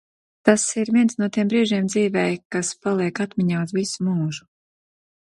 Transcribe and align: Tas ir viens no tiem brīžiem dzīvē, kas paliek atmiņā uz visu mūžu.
Tas 0.47 0.61
ir 0.83 0.89
viens 0.93 1.17
no 1.17 1.27
tiem 1.35 1.51
brīžiem 1.51 1.91
dzīvē, 1.93 2.23
kas 2.55 2.71
paliek 2.85 3.21
atmiņā 3.25 3.59
uz 3.67 3.75
visu 3.81 4.07
mūžu. 4.07 4.49